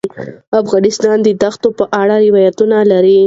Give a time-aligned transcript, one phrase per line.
[0.61, 3.17] افغانستان د دښتو په اړه روایتونه لري.